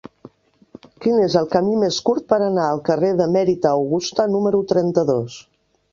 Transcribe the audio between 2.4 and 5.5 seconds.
anar al carrer d'Emèrita Augusta número trenta-dos?